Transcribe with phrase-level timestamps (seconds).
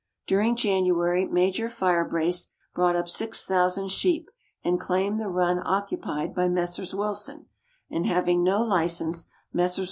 [0.25, 4.31] During January Major Firebrace brought up 6,000 sheep,
[4.63, 6.95] and claimed the run occupied by Messrs.
[6.95, 7.45] Wilson,
[7.87, 9.79] and having no license, Messrs.